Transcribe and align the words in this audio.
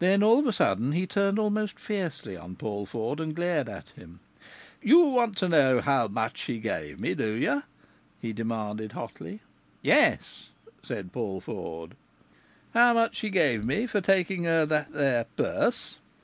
Then 0.00 0.24
all 0.24 0.40
of 0.40 0.46
a 0.48 0.52
sudden 0.52 0.90
he 0.90 1.06
turned 1.06 1.38
almost 1.38 1.78
fiercely 1.78 2.36
on 2.36 2.56
Paul 2.56 2.84
Ford 2.84 3.20
and 3.20 3.32
glared 3.32 3.68
at 3.68 3.90
him. 3.90 4.18
"Ye 4.82 4.96
want 4.96 5.36
to 5.36 5.48
know 5.48 5.80
how 5.80 6.08
much 6.08 6.38
she 6.38 6.58
gave 6.58 6.98
me, 6.98 7.14
do 7.14 7.30
ye?" 7.34 7.60
he 8.20 8.32
demanded 8.32 8.90
hotly. 8.90 9.40
"Yes," 9.80 10.50
said 10.82 11.12
Paul 11.12 11.40
Ford. 11.40 11.94
"How 12.74 12.92
much 12.92 13.14
she 13.14 13.30
gave 13.30 13.64
me 13.64 13.86
for 13.86 14.00
taking 14.00 14.42
her 14.42 14.66
that 14.66 14.92
there 14.94 15.26
purse?" 15.36 15.98